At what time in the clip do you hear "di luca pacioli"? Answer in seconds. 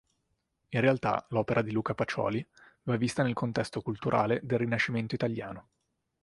1.61-2.43